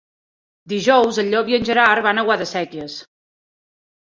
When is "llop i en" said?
1.33-1.67